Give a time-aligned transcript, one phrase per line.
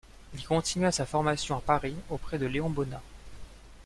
[0.33, 3.03] Il continua sa formation à Paris auprès de Léon Bonnat.